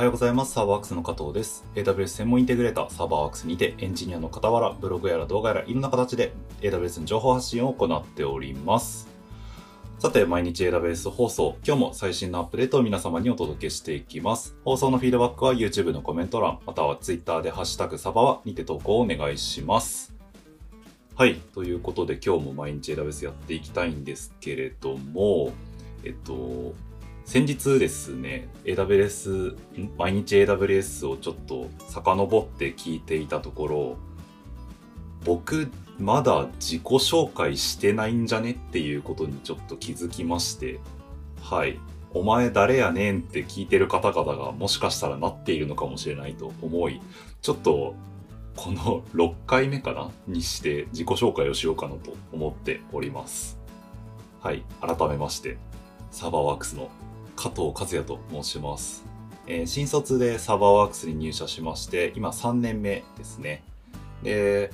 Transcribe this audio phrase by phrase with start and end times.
[0.00, 0.52] はようございます。
[0.52, 1.62] サーバーワークスの加藤です。
[1.74, 6.32] AWS 専門インテグレーターサーバーワークスにてエンジニアの傍ら、ブログやら動画やらいろんな形で
[6.62, 9.08] AWS の情報発信を行っております。
[9.98, 14.56] さて、毎日 AWS 放送、今日も最新のアップデートを皆様にお届けしていきます。
[14.64, 20.14] 放送のフィードバックは YouTube のコメント欄、または Twitter でハッシュタグサバワにて投稿をお願いします。
[21.14, 21.34] はい。
[21.52, 25.52] ということで今日も毎日 AWS やっていきたいんですけれども、
[26.04, 26.72] えっと、
[27.30, 29.56] 先日ですね、AWS、
[29.96, 33.96] 毎日 AWS をちょっと遡って聞いていたところ、
[35.24, 40.80] 僕、まだ自己紹介してないんじゃねっていうことにちょっと気づきまして、
[41.40, 41.78] はい。
[42.14, 47.00] お前誰やねんって聞いてる方々がもしかしたらなっているのかもしれないと思い、
[47.42, 47.94] ちょっと
[48.56, 53.56] この6回目かなにして自己紹介をしようかなと思っております。
[54.40, 54.64] はい。
[54.80, 55.58] 改めまして、
[56.10, 56.90] サーバーワークスの
[57.40, 59.02] 加藤和也と申します。
[59.46, 63.62] えー新卒でサーバーワークスに入社しまして、今3年目ですね。
[64.22, 64.70] で、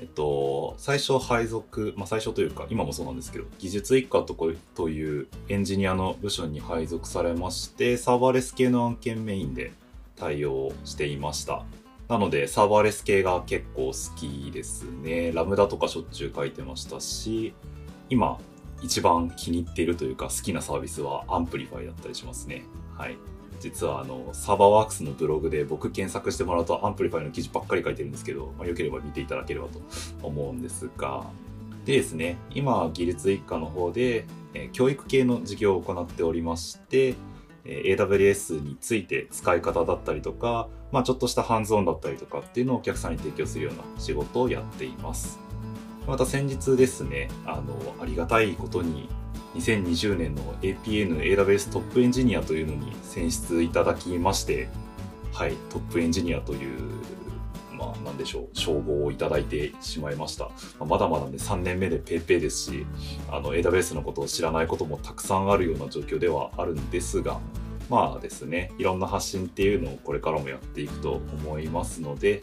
[0.00, 4.36] えっと、最初配属、まあ最初というか、今もそうなんですけど、技術一課と
[4.74, 9.70] というエンジニアの部署に配属されまして、サーバーレス系の案件メインで
[10.16, 11.64] 対応していました。
[12.08, 15.30] なので、サーバーレス系が結構好きですね。
[15.30, 17.54] ラムダとかしょっちゅう書いてましたし、
[18.10, 18.40] 今、
[18.86, 22.62] 一番気に入っているというか好きなサービスは Amplify だったりしますね。
[22.96, 23.16] はい。
[23.58, 29.80] 実はあの、サーバーワークスのブログで僕検索してもらうと Amplify の記事ばっかり書いてるんですけど、まあ、よければ見ていただければと
[30.22, 31.24] 思うんですが、
[31.84, 37.14] でですね、今、技術一課の方で、え教育系の授業を行っておりまして、
[37.64, 45.45] え AWS について使い方だったりとか、まあちょっとしたハンズオンだったりとかっていうのをお客さんに提供するような仕事をやっています。
[46.06, 49.08] また先日ですね、あの、ありがたいことに、
[49.56, 54.68] 2020年の APN AWS トップエンジニアというのに選出いただきまして、
[55.32, 56.78] はい、トップエンジニアという、
[57.72, 60.50] まあ、なんでしょう、称号をいただいてしまいました。
[60.84, 62.86] まだまだね、3年目でペーペーですし、
[63.30, 67.40] あの、AWS のことを知らないこともたくさんあるような状況ではあるんですが、
[67.88, 72.42] まあですね、いろんな発信っていうのをこれからもやっていくと思いますので、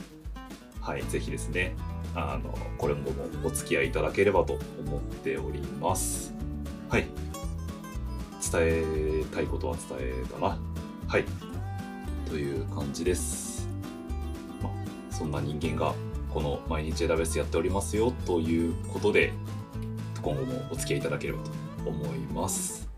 [0.82, 1.76] はい、ぜひですね、
[2.16, 3.12] あの、これも
[3.44, 6.34] お付き合いいただければと思っております。
[6.90, 7.08] はい。
[8.52, 10.58] 伝えたいことは伝えたな。
[11.08, 11.26] はい。
[12.30, 13.68] という感じです。
[14.62, 14.70] ま、
[15.10, 15.94] そんな人間が
[16.34, 19.34] この毎日 AWS やっておりますよということで、
[20.22, 22.90] 今後もお付き合いいただければと思います。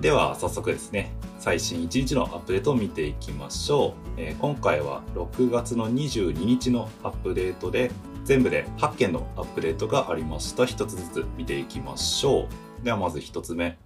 [0.00, 3.92] では、早速ですね、最新1日のアップデートを見ていきましょう。
[4.16, 7.90] えー今回は6月の22日のアップデートで、
[8.24, 10.62] 全部で8件のアップデートがありました。
[10.62, 12.48] 1つずつ見ていきましょ
[12.82, 12.84] う。
[12.84, 13.76] ではまず1つ目。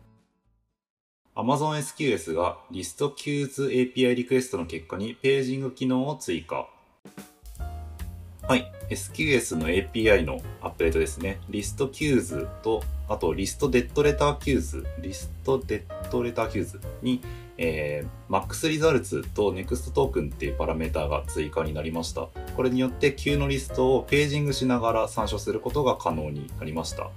[1.34, 6.68] Amazon SQS がリスト Queues API リクエストの結果にページング機能を追加。
[8.42, 8.72] はい。
[8.90, 11.40] SQS の API のアップデートですね。
[11.50, 17.20] リスト Queues と、あとリストデッドレター Queues、リストデッドレター Queues に、
[17.58, 22.28] えー、Max Results と Next トークンっていうパラメーターが追加になりました。
[22.56, 27.10] これによって Q のリストをページングしながら参照することが可能になりました。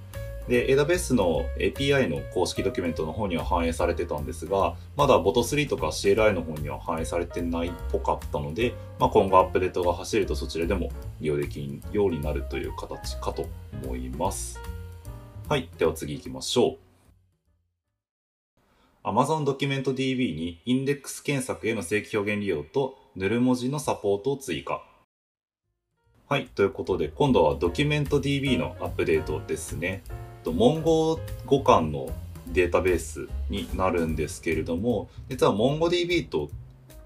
[0.48, 13.46] で、AWS の API の公式ドキュメントの方には反映されてたんですが、まだ Bot3 とか CLI の方には反映されてないっぽかったので、まあ、今後アップデートが走るとそちらでも利用できるようになるという形かと
[13.84, 14.58] 思います。
[15.48, 15.68] はい。
[15.78, 16.91] では次行きましょう。
[19.04, 24.80] Amazon ドキュメント DB にインデックス検索への正規表現利用とヌル文字のサポートを追加。
[26.28, 26.46] はい。
[26.54, 30.04] ということで、今度はドキュメント DB のアップデートですね。
[30.44, 32.10] とモンゴ互換の
[32.46, 36.48] データベースになるんですけれども、実は MongoDB と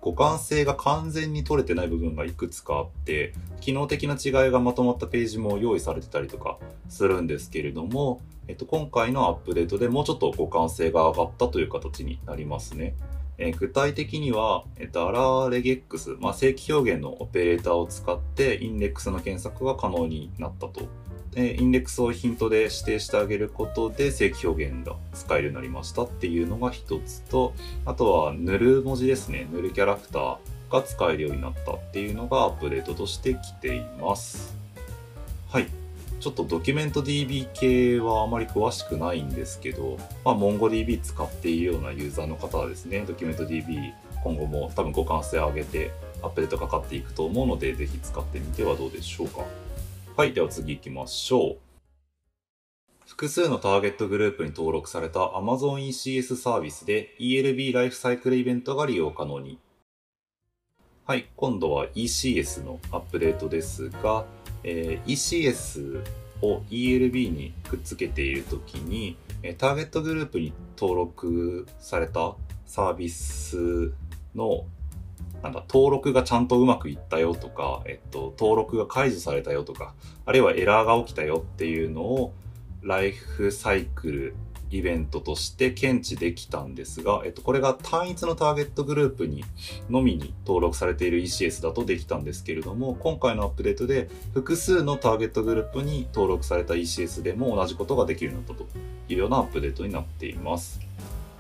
[0.06, 6.59] 互換性が完全に取れてない部分がいくつかあって、機能的な違いがまとまったページも用意されてたりとか
[6.89, 12.94] するんですけれども、えっと、今回のアップデートでもうちょっと互換性が上がったという形になりますね。
[13.38, 20.88] え具体的には、えっと、アラーレゲックス、まあ、正規表現のオペレーターを使ってインデックスの検索が可能になったと。
[21.37, 27.53] でインデックスをヒントで指定してあげることで正規表現が使えるようになりましたっていうのが一つと、
[27.85, 29.47] あとは塗る文字ですね。
[29.53, 30.38] 塗るキャラクター
[30.73, 34.56] が使えるようになったっていうのがアップデートとしてきています。
[35.50, 35.67] はい。
[36.21, 43.93] ちょっとドキュメント DB 系はあまり詳しくないんですけど、まあ、MongoDB 使っているようなユーザーの方はですね、ドキュメント DB
[44.25, 45.91] 今後も多分互換性を上げて
[46.23, 49.44] アップデートかかっていくと思うので、ぜひ使ってみてはどうでしょうか。
[50.16, 51.56] はい、では次行きましょう。
[53.06, 59.58] 複数のターゲットグループに登録された Amazon ECS サービスで ELB ライフサイクルイベントが利用可能に。
[61.04, 64.24] はい、今度は ECS のアップデートですが、
[64.64, 66.02] えー ECS
[66.40, 69.18] を ELB にくっつけているときに、
[69.58, 72.34] ターゲットグループに登録された
[72.64, 73.92] サービス
[74.34, 74.64] の
[75.46, 79.94] なんだ登録がちゃんとうまくいったよとか、えっと、登録が解除されたよとか、
[80.25, 82.32] あるいはエラーが起きたよっていうのを
[82.82, 84.34] ライフサイクル
[84.70, 89.44] イベントとして検知できたんですが、えっと、これが単一のターゲットグループに
[89.88, 98.69] のみに登録されている ECS だとできたんですけれども、今回のアップデートで複数のターゲットグループに登録された ECS でも同じことができるようになったと
[99.08, 100.81] いうようなアップデートになっています。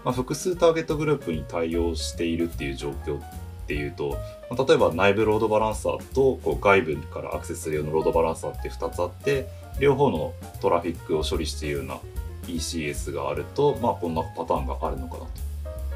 [0.04, 3.20] まあ、複数ターゲットグループに対応しているっていう状況
[3.66, 4.16] っていうと、
[4.48, 9.48] ま例えば内部ロードバランサーとこう外部からアクセスするようなロードバランサーって2つあって、
[9.80, 11.98] 両方のトラフィックを処理しているような
[12.46, 15.28] ECS があると、まあ、こんなパターンがあるのかなと。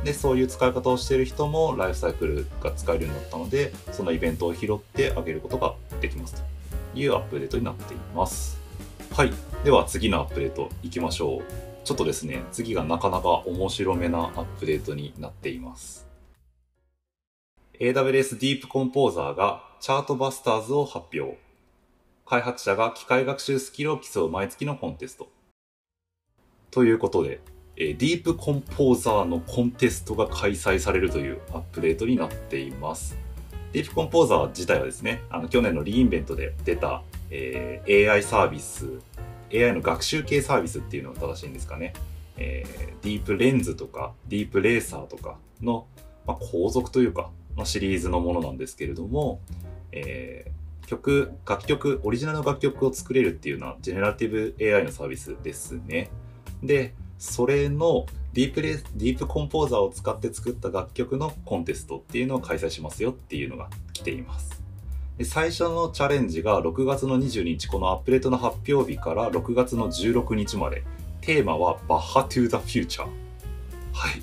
[0.05, 6.43] で、そういう使い方をしている人もライフサイクルが使えるようになったので、そのイベントを拾ってあげることができます
[6.93, 8.58] というアップデートになっています。
[9.12, 9.32] はい。
[9.64, 11.43] では次のアップデートいきましょう。
[11.84, 16.09] ちょっとですね、次がなかなか面白めなアップデートになっています。
[17.80, 21.38] AWS Deep Composer がチャートバスターズを発表。
[22.26, 25.30] 開発者が機械学習スキルを競う毎月のコンテスト。
[26.70, 27.40] ということで、
[27.78, 33.16] え、ディープコンポーザーのコンテストが開催されるというアップデートになっています。
[33.72, 38.90] ディープコンポーザー自体はですね、あの去年のリインベントで出た、えー AI サービス、
[39.54, 41.94] AI の学習系サービスっていうのが正しいんですかね。
[42.36, 45.86] えーディープレンズとか、ディープレーサーとかの、
[46.26, 47.30] まあ、後続というか、
[47.60, 49.40] のシリーズのものなんですけれども、
[49.92, 50.60] えー
[50.90, 56.10] 曲、楽曲、オリジナルの楽曲を作れるっていうのは、ジェネラティブ AI のサービスですね。
[56.64, 64.62] で、それのディープレディープコンポーザーを使って作った楽曲のコンテストっていうのを開催しますよっていうのが来ています。
[65.16, 70.82] で最初のチャレンジが6月の22日、このアップデートの発表日から6月の16日まで。
[71.20, 73.02] テーマはバッハ to the future。
[73.92, 74.22] はい。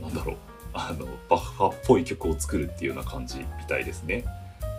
[0.00, 0.49] なんだろう。
[0.72, 4.24] あの、バッハっぽい曲を作るっていうような感じみたいですね。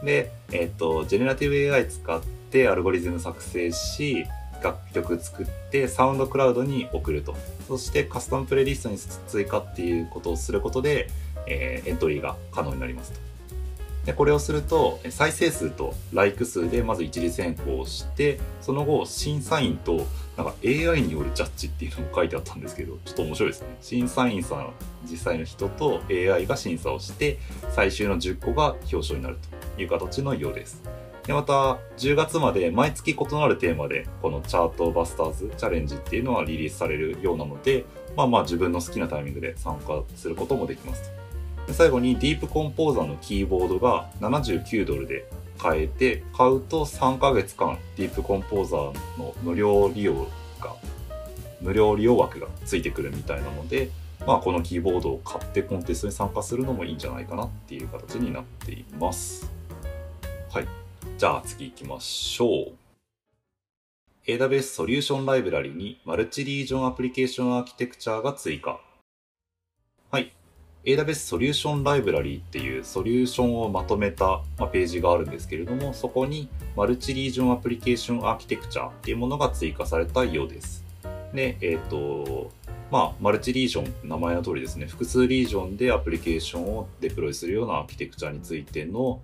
[0.03, 2.21] で、えっ、と、ジェネラティブ AI 使っ
[2.51, 4.25] てアルゴリズム作成し、
[4.63, 7.35] 楽曲作ってサウンドクラウドに送ると。
[7.67, 8.97] そしてカスタムプレイリストに
[9.27, 11.09] 追加っていうことをすることで、
[11.47, 13.30] えーエントリーが可能になりますと。
[14.06, 20.07] で、これをすると、再生数とライク数でまず一次選考して、その後、審査員と、
[20.38, 23.68] なんか AI によるジャッジっていうのも書いてあったんですけど、ちょっと面白いですね。
[23.81, 24.74] 審査員さん、
[25.06, 27.38] 実際の人と AI が審査をして、
[27.69, 29.38] 最終の10個が表彰になる
[29.75, 30.81] という形のようです。
[31.27, 41.20] で、また、10月まで毎月異なるテーマで、このチャートバスターズチャレンジっていうのはリリースされるようなので、まあまあ自分の好きなタイミングで参加することもできますと。
[41.67, 45.25] で最後にディープコンポーザーのキーボードが79ドルで
[45.57, 50.25] 買えて、買うと3ヶ月間ディープコンポーザーの無料利用
[50.59, 50.75] が、
[51.61, 53.89] 無料利用枠がついてくるみたいなので、
[54.25, 59.51] まあこのキーボードを買ってコンテストに参加するのもいいんじゃないかなっていう形になっています。
[60.51, 60.67] はい。
[61.17, 62.73] じゃあ次行きましょう。
[64.27, 68.79] AWS ソリューションライブラリにマルチリージョンアプリケーションアーキテクチャが追加。
[70.12, 70.31] はい。
[70.83, 80.83] AWS ソリューションライブラリーっていうソリューションをまとめた、ま、ページがあるんですけれども、そこにマルチリージョンアプリケーションアーキテクチャっていうものが追加されたようです。
[81.33, 82.50] で、えっ、と、
[82.89, 89.21] まあ、マルチリージョン、名前の通りですね、複数リージョンでアプリケーションをデプロイするようなアーキテクチャについての、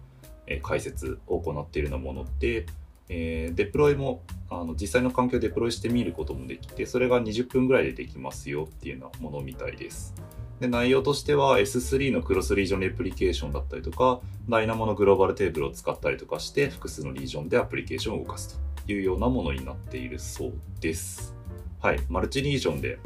[0.61, 2.67] 解説を行っているようなもので、
[3.09, 10.13] えーデプロイもあの実際の環境でデプロイしてみることもできて、それが20分ぐらいでできますよっていうようなものみたいです。
[10.59, 21.35] で内容としては S3 のクロスリージョンレプリケーションだったりとか、ダイナモのグローバルテーブルを使ったりとかして、複数のリージョンでアプリケーションを動かすというようなものになっているそうです。
[21.79, 22.97] はい、マルチリージョンで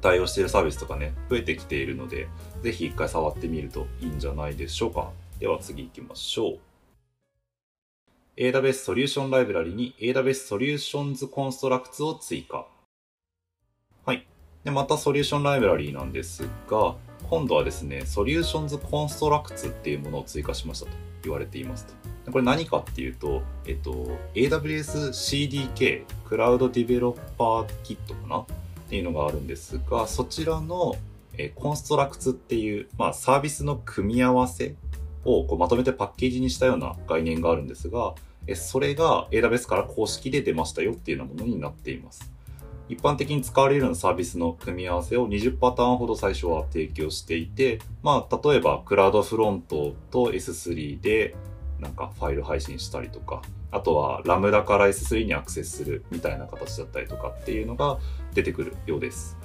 [0.00, 2.28] 対応しているサービスとかね、増えてきているので、
[2.62, 5.10] ぜひ一回触ってみるといいんじゃないでしょうか。
[5.40, 6.71] では次行きましょう。
[8.38, 12.66] AWS ソリューションライブラリに AWS Solutions Constructs を追加。
[14.06, 14.26] はい。
[14.64, 16.96] で、またソリューションライブラリーなんですが、
[17.28, 20.92] 今度はですね、 Solutions Constructs っていうものを追加しましたと
[21.24, 21.84] 言われています
[22.24, 22.32] と。
[22.32, 28.46] これ何かっていうと、えっと、AWS CDK、 Cloud Developer Kit かなっ
[28.88, 30.96] ていうのがあるんですが、そちらの、
[31.36, 34.74] えコンストラクツっていう、まあ、サービスの組み合わせ
[35.24, 38.14] をこうまとめてパッケージにしたような概念があるんですが、
[38.54, 42.32] それが AWS から公式で出ましたよっていうようなものになっています。
[42.88, 51.34] 一般的に使われるようなサービスの組み合わせを20パターンほど最初は提供していて、まあ、例えばクラウドフロントと S3 で
[51.78, 57.98] なんかファイル配信したりとか、あとはラムダから S3 にアクセスするみたいな形だったりとかっていうのが
[58.34, 59.38] 出てくるようです。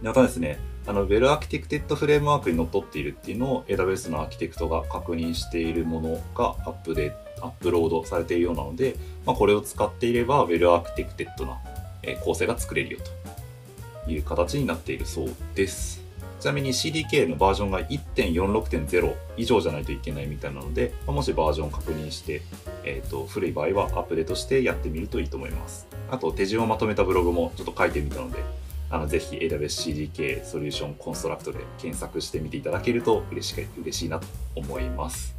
[0.00, 8.96] またですね、あの、Well Architected フレームワークにのっとっているっていうのを AWS のアーキテクトが確認しているものがアップで、アップロードされているようなので、
[9.26, 11.58] まあ、これを使っていれば Well Architected な
[12.24, 13.00] 構成が作れるよ
[14.04, 16.02] という形になっているそうです。
[16.40, 22.42] ちなみに CDK のバージョンが1.46.0以上じゃないといけないみたいなので、もしバージョンを確認して、
[22.82, 25.86] えーと、古い場合はアップデートしてやってみるといいと思います。
[26.10, 28.38] あと手順をまとめたブログもちょっと書いてみたので、
[28.92, 35.34] あのぜひ AWS CDK ソリューションコンストラクトで検索してみていただけると嬉し嬉しいなと思います。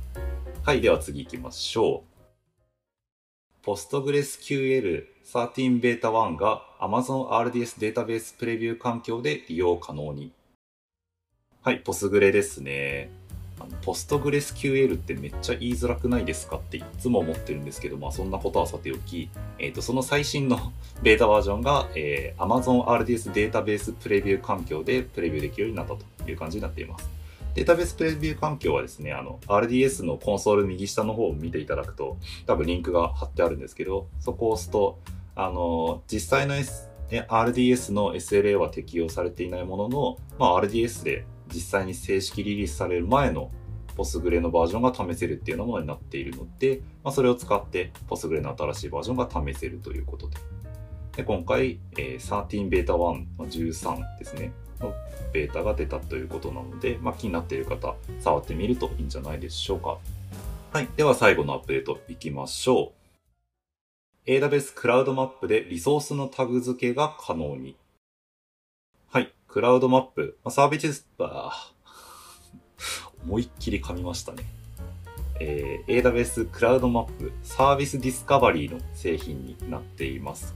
[0.66, 2.04] はい、では次行きましょ
[3.64, 3.64] う。
[3.64, 10.32] PostgreSQL 13 Beta 1が Amazon RDS データベースプレビュー環境で利用可能に。
[11.62, 13.12] はい、ポスグレですね。
[13.84, 19.30] ポストグレス QL ってめっちゃ言いづらくないですかっていつも思ってるんですけど、まあそんなことはさておき、
[19.60, 27.10] え、ー、と、その最新の ベータバージョンが、えー、Amazon RDS データベースプレビュー環境でプレビューできるようになったという感じになっています。
[27.56, 32.18] データベースプレビュー環境はですね、あの、RDS のコンソール右下の方を見ていただくと、
[32.48, 34.98] 多分リンクが貼ってあるんですけど、そこを押すと、
[35.36, 43.52] あの、実際の、S、RDS の SLA は適用されていないものの、まあ、RDS で実際に正式リリースされる前の
[43.96, 50.38] ポスグレのバージョンが試せるっていうようなものになっているので、まあ、それを使ってポスグレの新しいバージョンが試せるということで。
[51.18, 52.98] で今回、えー、13ベータ1
[53.38, 54.94] の13ですね、の
[55.32, 59.98] ベータが出たということなので、まあ、気になっている方、触ってみるといいんじゃないでしょうか。
[60.72, 60.88] はい。
[60.98, 62.94] では最後のアップデートいきましょ
[64.26, 64.30] う。
[64.30, 67.76] AWS クラウドマップでリソースのタグ付けが可能に。
[69.08, 69.32] はい。
[69.54, 71.72] クラウドマップ、ま、サービス、あ
[73.24, 74.46] 思いっきり噛みましたね。
[75.40, 80.56] えー、AWS Cloud Map service discovery の製品になっています。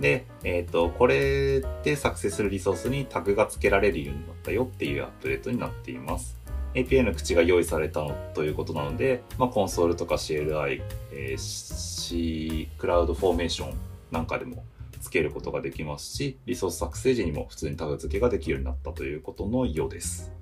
[0.00, 6.36] で、えっ、ー、と、これで作成するリソースにタグが付けられるようになったよっていうアップデートになっています。
[6.74, 13.74] API の口が用意されたのということなので、まあ、コンソールとか CLI、えー、C クラウドフォーメーション
[14.10, 14.64] なんかでも
[15.04, 20.32] つけることができますし、リソース作成時にも普通にタグ付けができるようになったということのようです。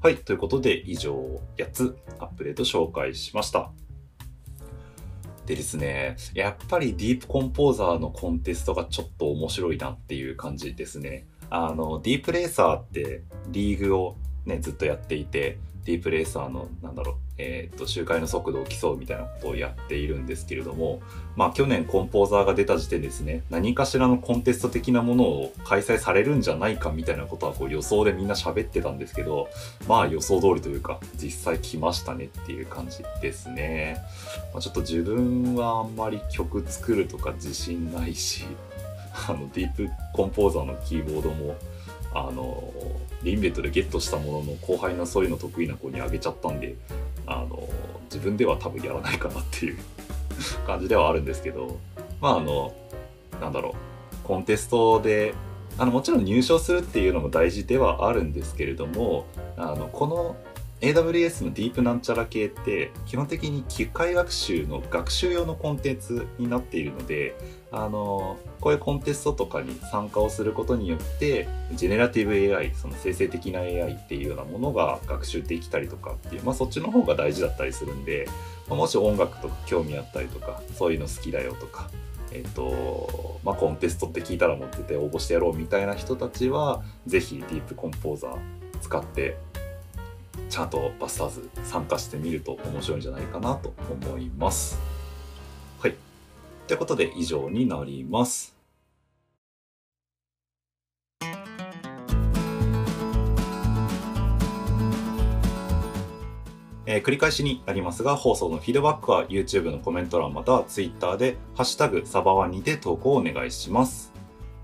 [0.00, 3.70] はい、ということで以上8つアップデート紹介しました。
[5.46, 11.26] でですね、やっぱりディープコンポーザーのコンテストがちょっと面白いなっていう感じですね。
[11.50, 21.02] あの、ディープレーサーってリーグをね、ずっとやっていて、ディープレーサーの、なんだろう、えっ、と、周回の速度を競うみたいなことをやっているんですけれども、
[21.34, 29.48] まあ去年コンポーザーが出た時点ですね、何かしらのコンテスト的なものを開催されるんじゃないかみたいなことはこう予想でみんな喋ってたんですけど、
[29.88, 33.98] まあ予想通りというか、実際来ましたねっていう感じですね。
[34.52, 38.44] まあ、ちょっと自分はあんまり曲作るとか自信ないし、
[39.28, 41.56] あの、ディープコンポーザーのキーボードも
[42.14, 42.72] あの
[43.22, 46.74] リンベットでゲットしたものの後輩のそういうの得意な子にあげちゃったんで
[47.26, 47.68] あの
[48.04, 49.78] 自分では多分やらないかなっていう
[50.66, 51.78] 感じではあるんですけど
[52.20, 52.74] まああの
[53.40, 55.34] なんだろうコンテストで
[55.78, 59.24] あのもちろん入賞するっていうのも大事ではあるんですけれども
[59.56, 60.36] あのこの
[60.82, 67.36] AWS のディープなんちゃら系って基本的に機械学習の学習用のコンテンツになっているので
[67.70, 78.28] あのこういうコンテストとかに参加をすることによってジェネラティブ AI その生成的な AI っていうようなものが学習できたりとかっていう、まあ、そっちの方が大事だったりするんで、
[78.68, 81.90] もし音楽とか興味あったりとかそういうの好きだよとか
[82.32, 88.38] えっ、とまあ、コンテストって聞いたらもう絶対応募してやろうみたいな人たちは是非ディープコンポーザー
[88.80, 89.36] 使って
[90.48, 93.72] ちゃんとバスターズ参加してみると面白いんじゃないかなと
[94.06, 94.78] 思います。
[95.80, 95.94] はい。
[96.66, 98.62] ということで以上になります。
[106.84, 114.12] えー、繰り返しになりますが、放送のフィードバックは YouTube のコメント欄または Twitter で、ハッシュタグサバワにて投稿をお願いします。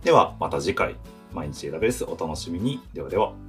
[0.04, 0.96] では、また次回、
[1.32, 2.80] 毎日選べースお楽しみに。
[2.92, 3.47] ではでは。